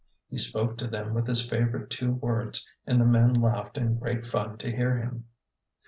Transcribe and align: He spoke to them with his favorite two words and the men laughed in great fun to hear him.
He 0.31 0.39
spoke 0.39 0.79
to 0.79 0.87
them 0.87 1.13
with 1.13 1.27
his 1.27 1.47
favorite 1.47 1.91
two 1.91 2.13
words 2.13 2.67
and 2.87 2.99
the 2.99 3.05
men 3.05 3.35
laughed 3.35 3.77
in 3.77 3.99
great 3.99 4.25
fun 4.25 4.57
to 4.57 4.75
hear 4.75 4.97
him. 4.97 5.25